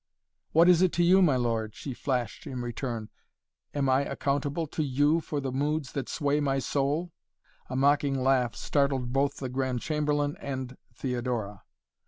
"What 0.51 0.67
is 0.67 0.81
it 0.81 0.91
to 0.93 1.03
you, 1.03 1.21
my 1.21 1.35
lord?" 1.35 1.75
she 1.75 1.93
flashed 1.93 2.47
in 2.47 2.63
return. 2.63 3.09
"Am 3.75 3.87
I 3.87 4.01
accountable 4.01 4.65
to 4.65 4.81
you 4.81 5.19
for 5.21 5.39
the 5.39 5.51
moods 5.51 5.91
that 5.91 6.09
sway 6.09 6.39
my 6.39 6.57
soul?" 6.57 7.11
A 7.69 7.75
mocking 7.75 8.19
laugh 8.19 8.55
startled 8.55 9.13
both 9.13 9.37
the 9.37 9.47
Grand 9.47 9.81
Chamberlain 9.81 10.37
and 10.39 10.75
Theodora. 10.95 11.65